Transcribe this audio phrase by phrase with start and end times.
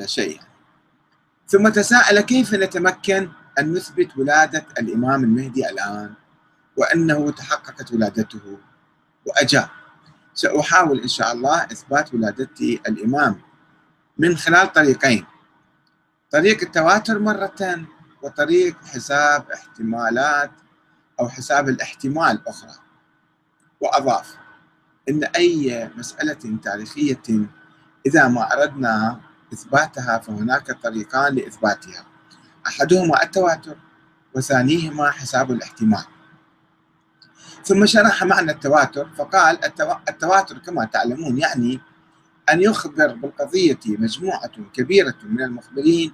[0.00, 0.40] لا شيء.
[1.46, 6.14] ثم تساءل كيف نتمكن أن نثبت ولادة الإمام المهدي الآن؟
[6.76, 8.58] وأنه تحققت ولادته.
[9.26, 9.68] وأجاب
[10.34, 13.40] سأحاول إن شاء الله إثبات ولادة الإمام
[14.18, 15.26] من خلال طريقين
[16.30, 17.84] طريق التواتر مرة
[18.22, 20.50] وطريق حساب احتمالات
[21.20, 22.74] أو حساب الاحتمال أخرى.
[23.80, 24.36] وأضاف
[25.08, 27.48] أن أي مسألة تاريخية
[28.06, 29.20] إذا ما أردنا
[29.52, 32.04] إثباتها فهناك طريقان لإثباتها.
[32.66, 33.76] أحدهما التواتر
[34.34, 36.04] وثانيهما حساب الاحتمال.
[37.64, 39.64] ثم شرح معنى التواتر فقال
[40.08, 41.80] التواتر كما تعلمون يعني
[42.50, 46.12] أن يخبر بالقضية مجموعة كبيرة من المخبرين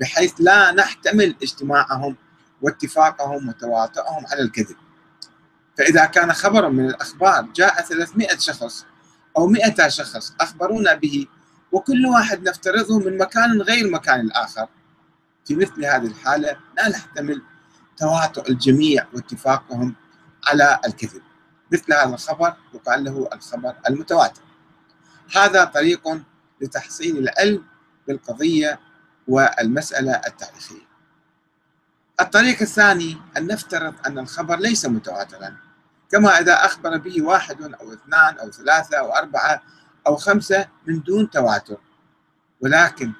[0.00, 2.16] بحيث لا نحتمل اجتماعهم
[2.62, 4.76] واتفاقهم وتواطؤهم على الكذب.
[5.78, 8.86] فإذا كان خبر من الأخبار جاء 300 شخص
[9.36, 11.26] أو 100 شخص أخبرونا به
[11.72, 14.68] وكل واحد نفترضه من مكان غير مكان الآخر.
[15.44, 17.42] في مثل هذه الحالة لا نحتمل
[17.96, 19.94] تواطؤ الجميع واتفاقهم
[20.46, 21.22] على الكذب.
[21.72, 24.42] مثل هذا الخبر يقال له الخبر المتواتر.
[25.36, 26.08] هذا طريق
[26.60, 27.64] لتحصيل العلم
[28.08, 28.80] بالقضية
[29.28, 30.90] والمسألة التاريخية.
[32.20, 35.56] الطريق الثاني أن نفترض أن الخبر ليس متواترا.
[36.10, 39.62] كما إذا أخبر به واحد أو اثنان أو ثلاثة أو أربعة
[40.06, 41.76] أو خمسة من دون تواتر.
[42.60, 43.12] ولكن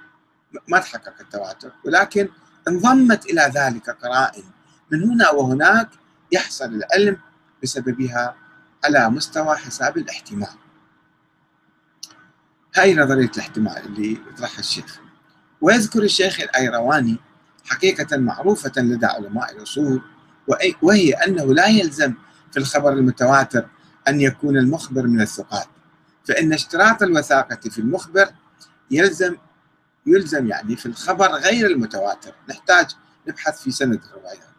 [0.69, 1.73] ما تحقق التواتر.
[1.85, 2.29] ولكن
[2.69, 4.45] انضمت إلى ذلك قرائن.
[4.93, 5.89] من هنا وهناك
[6.33, 7.17] يحصل العلم
[7.63, 8.37] بسببها
[8.85, 10.49] على مستوى حساب الاحتمال.
[12.77, 15.01] هاي نظرية الاحتمال اللي يطرحها الشيخ.
[15.61, 17.17] ويذكر الشيخ الأيرواني
[17.65, 20.03] حقيقة معروفة لدى علماء الأصول
[20.83, 22.15] وهي أنه لا يلزم
[22.53, 23.69] في الخبر المتواتر
[24.09, 25.67] أن يكون المخبر من الثقات.
[26.31, 28.29] فإن اشتراط الوثاقة في المخبر
[28.91, 29.37] يلزم
[30.07, 32.35] يلزم يعني في الخبر غير المتواتر.
[32.49, 32.87] نحتاج
[33.29, 34.51] نبحث في سند الروايات.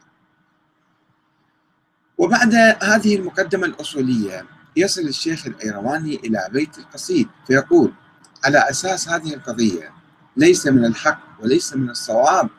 [2.17, 7.93] وبعد هذه المقدمة الأصولية يصل الشيخ الأيرواني إلى بيت القصيد فيقول
[8.45, 9.93] على أساس هذه القضية
[10.37, 12.49] ليس من الحق وليس من الصواب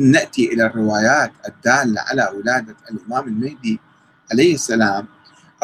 [0.00, 3.80] أن نأتي إلى الروايات الدالة على ولادة الإمام المهدي
[4.32, 5.06] عليه السلام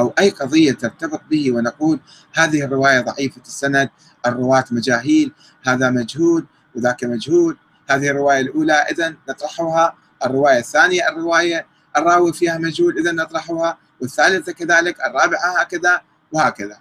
[0.01, 2.01] أو أي قضية ترتبط به ونقول
[2.33, 3.91] هذه الرواية ضعيفة السند
[4.27, 7.57] الرواة مجاهيل هذا مجهول وذاك مجهول
[7.91, 11.67] هذه الرواية الأولى إذا نطرحها الرواية الثانية الرواية
[11.97, 16.79] الراوي فيها مجهول إذا نطرحها والثالثة كذلك الرابعة هكذا وهكذا.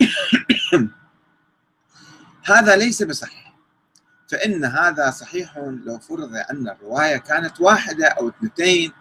[2.44, 3.54] هذا ليس بصحيح
[4.28, 8.92] فإن هذا صحيح لو فرض أن الرواية كانت واحدة أو اثنتين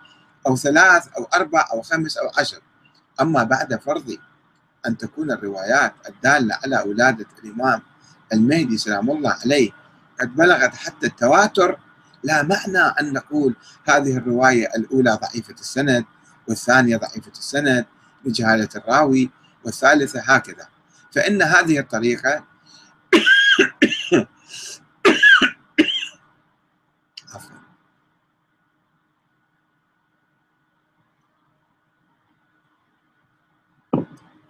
[0.47, 2.59] أو ثلاث أو أربع أو خمس أو عشر.
[3.21, 4.17] أما بعد فرض
[4.87, 7.81] أن تكون الروايات الدالة على ولادة الإمام
[8.33, 9.71] المهدي سلام الله عليه
[10.21, 11.79] قد بلغت حتى التواتر
[12.23, 13.55] لا معنى أن نقول
[13.89, 16.05] هذه الرواية الأولى ضعيفة السند
[16.47, 17.85] والثانية ضعيفة السند
[18.25, 19.29] لجهالة الراوي
[19.63, 20.67] والثالثة هكذا.
[21.11, 22.43] فإن هذه الطريقة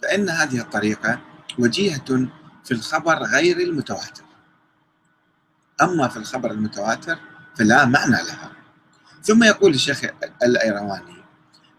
[0.02, 1.20] فإن هذه الطريقة
[1.60, 2.28] وجيهة
[2.64, 4.24] في الخبر غير المتواتر.
[5.82, 7.20] أما في الخبر المتواتر
[7.56, 8.52] فلا معنى لها.
[9.24, 10.02] ثم يقول الشيخ
[10.44, 11.24] الأيرواني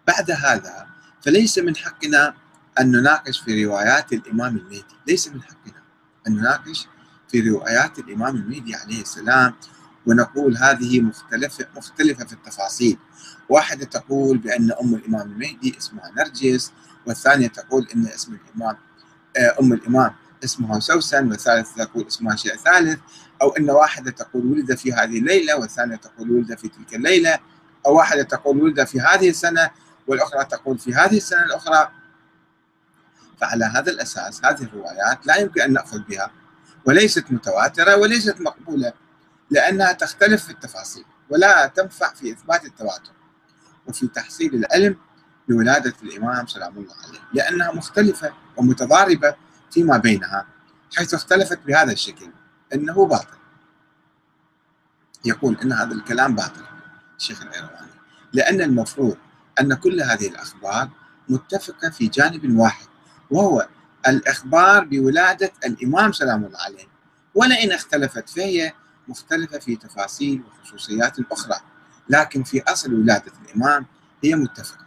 [0.06, 0.86] بعد هذا
[1.22, 2.34] فليس من حقنا
[2.80, 4.84] أن نناقش في روايات الإمام المهدي.
[5.06, 5.82] ليس من حقنا
[6.26, 6.86] أن نناقش
[7.28, 9.54] في روايات الإمام المهدي عليه السلام
[10.08, 12.98] ونقول هذه مختلفة مختلفة في التفاصيل.
[13.48, 16.72] واحدة تقول بأن أم الإمام المهدي اسمها نرجس
[17.06, 18.76] والثانية تقول أن اسم الإمام
[19.36, 20.14] آه، أم الإمام
[20.44, 22.98] اسمها سوسن والثالثة تقول اسمها شيء ثالث
[23.42, 27.38] أو أن واحدة تقول ولد في هذه الليلة والثانية تقول ولد في تلك الليلة
[27.86, 29.70] أو واحدة تقول ولد في هذه السنة
[30.06, 31.90] والأخرى تقول في هذه السنة الأخرى.
[33.40, 36.30] فعلى هذا الأساس هذه الروايات لا يمكن أن نأخذ بها
[36.84, 38.92] وليست متواترة وليست مقبولة.
[39.50, 43.12] لأنها تختلف في التفاصيل ولا تنفع في إثبات التواتر
[43.87, 44.96] وفي تحصيل العلم
[45.49, 49.34] بولادة الإمام سلام الله عليه لأنها مختلفة ومتضاربة
[49.70, 50.46] فيما بينها
[50.96, 52.31] حيث اختلفت بهذا الشكل
[52.75, 53.38] إنه باطل.
[55.25, 56.62] يقول إن هذا الكلام باطل
[57.19, 57.90] الشيخ الإيرواني
[58.32, 59.17] لأن المفروض
[59.61, 60.88] أن كل هذه الأخبار
[61.28, 62.87] متفقة في جانب واحد
[63.31, 63.69] وهو
[64.08, 66.87] الإخبار بولادة الإمام سلام الله عليه.
[67.34, 68.72] ولئن اختلفت فهي
[69.08, 71.56] مختلفة في تفاصيل وخصوصيات أخرى
[72.08, 73.87] لكن في أصل ولادة الإمام
[74.25, 74.87] هي متفقة.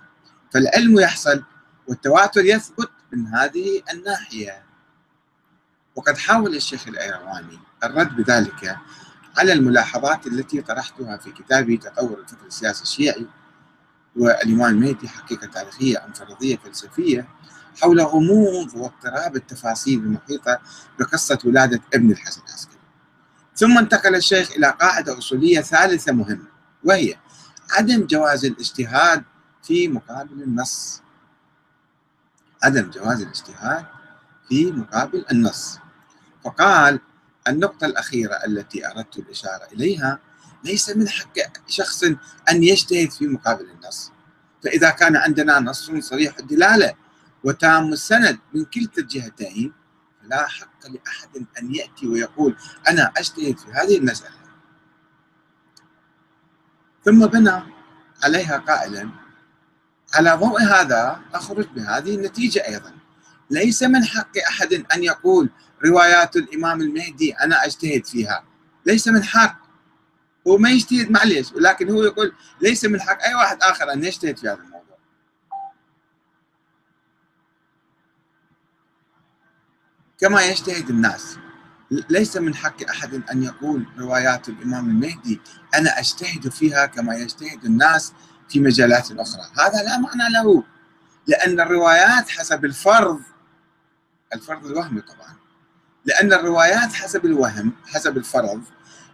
[0.54, 1.44] فالعلم يحصل
[1.88, 4.64] والتواتر يثبت من هذه الناحية.
[5.96, 8.78] وقد حاول الشيخ الأيرواني الرد بذلك
[9.38, 13.28] على الملاحظات التي طرحتها في كتابي تطور الفكر السياسي الشيعي
[14.16, 17.28] والإمام المهدي حقيقة تاريخية أم فرضية فلسفية
[17.82, 20.60] حول غموض واضطراب التفاصيل المحيطة
[21.00, 22.71] بقصة ولادة ابن الحسن العسكري.
[23.62, 26.48] ثم انتقل الشيخ إلى قاعدة أصولية ثالثة مهمة
[26.84, 27.16] وهي
[27.72, 29.24] عدم جواز الاجتهاد
[29.64, 31.02] في مقابل النص.
[32.64, 33.86] عدم جواز الاجتهاد
[34.50, 35.78] في مقابل النص.
[36.44, 37.00] فقال
[37.48, 40.20] النقطة الأخيرة التي أردت الإشارة إليها
[40.64, 41.34] ليس من حق
[41.68, 42.04] شخص
[42.50, 44.12] أن يجتهد في مقابل النص.
[44.64, 46.94] فإذا كان عندنا نص صريح الدلالة
[47.44, 49.74] وتام السند من كلتا الجهتين
[50.24, 52.56] فلا حق لأحد أن يأتي ويقول
[52.88, 54.42] أنا أجتهد في هذه المسألة.
[57.06, 57.64] ثم بنى
[58.24, 59.10] عليها قائلا
[60.14, 62.94] على ضوء هذا أخرج بهذه النتيجة أيضا.
[63.50, 65.50] ليس من حق أحد أن يقول
[65.86, 68.44] روايات الإمام المهدي أنا أجتهد فيها.
[68.86, 69.62] ليس من حق.
[70.48, 74.38] هو ما يجتهد معليش ولكن هو يقول ليس من حق أي واحد آخر أن يجتهد
[74.38, 74.81] في هذا الموضوع.
[80.22, 81.38] كما يجتهد الناس.
[82.10, 85.42] ليس من حق أحد أن يقول روايات الإمام المهدي
[85.76, 88.14] أنا أجتهد فيها كما يجتهد الناس
[88.50, 89.42] في مجالات أخرى.
[89.58, 90.64] هذا لا معنى له
[91.28, 93.20] لأن الروايات حسب الفرض
[94.34, 95.36] الفرض الوهمي طبعا.
[96.06, 98.64] لأن الروايات حسب الوهم حسب الفرض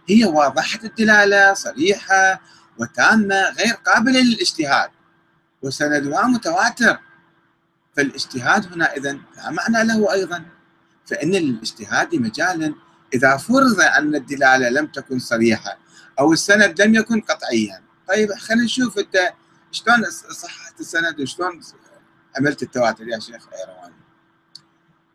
[0.08, 2.40] هي واضحة الدلالة صريحة
[2.78, 4.90] وتامة غير قابلة للاجتهاد.
[5.62, 6.98] وسندها متواتر.
[7.96, 10.57] فالاجتهاد هنا إذا لا معنى له أيضا.
[11.08, 12.74] فإن للاجتهاد مجالا.
[13.14, 15.78] إذا فرض أن الدلالة لم تكن صريحة
[16.20, 17.82] أو السند لم يكن قطعيا.
[18.08, 19.32] طيب خلينا نشوف أنت
[19.72, 21.60] شلون صحت السند وشلون
[22.36, 23.94] عملت التواتر يا شيخ ايرواني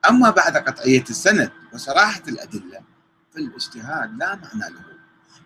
[0.10, 2.82] أما بعد قطعية السند وصراحة الأدلة
[3.34, 4.86] فالاجتهاد لا معنى له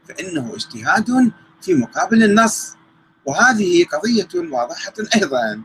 [0.07, 2.75] فإنه اجتهاد في مقابل النص.
[3.25, 5.61] وهذه قضية واضحة أيضا.